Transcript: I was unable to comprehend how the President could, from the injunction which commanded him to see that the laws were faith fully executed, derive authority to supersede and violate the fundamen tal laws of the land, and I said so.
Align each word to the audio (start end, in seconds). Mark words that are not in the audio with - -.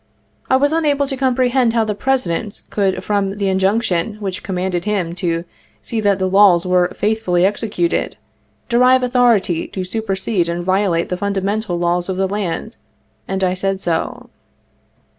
I 0.49 0.55
was 0.55 0.71
unable 0.71 1.05
to 1.05 1.15
comprehend 1.15 1.73
how 1.73 1.83
the 1.83 1.93
President 1.93 2.63
could, 2.71 3.03
from 3.03 3.35
the 3.35 3.49
injunction 3.49 4.15
which 4.15 4.41
commanded 4.41 4.85
him 4.85 5.13
to 5.21 5.43
see 5.83 6.01
that 6.01 6.17
the 6.17 6.27
laws 6.27 6.65
were 6.65 6.91
faith 6.95 7.21
fully 7.21 7.45
executed, 7.45 8.17
derive 8.67 9.03
authority 9.03 9.67
to 9.67 9.83
supersede 9.83 10.49
and 10.49 10.65
violate 10.65 11.09
the 11.09 11.17
fundamen 11.17 11.61
tal 11.61 11.77
laws 11.77 12.09
of 12.09 12.17
the 12.17 12.27
land, 12.27 12.77
and 13.27 13.43
I 13.43 13.53
said 13.53 13.79
so. 13.79 14.31